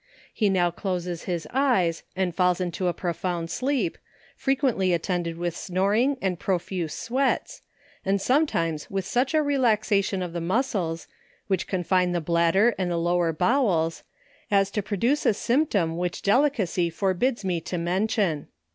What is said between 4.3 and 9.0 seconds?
frequently attended with snor ing, and profuse sweats, and sometimes